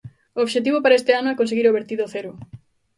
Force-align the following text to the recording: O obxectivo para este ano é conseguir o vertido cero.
O 0.37 0.39
obxectivo 0.45 0.77
para 0.81 0.97
este 0.99 1.11
ano 1.19 1.29
é 1.31 1.39
conseguir 1.39 1.65
o 1.67 1.75
vertido 1.79 2.11
cero. 2.13 2.31